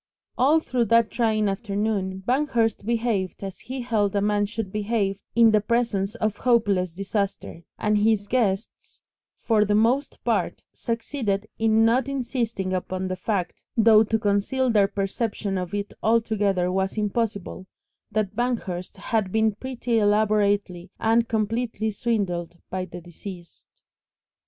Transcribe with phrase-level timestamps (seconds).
[0.35, 5.51] All through that trying afternoon Banghurst behaved as he held a man should behave in
[5.51, 9.03] the presence of hopeless disaster, and his guests
[9.41, 14.87] for the most part succeeded in not insisting upon the fact though to conceal their
[14.87, 17.67] perception of it altogether was impossible
[18.11, 23.67] that Banghurst had been pretty elaborately and completely swindled by the deceased.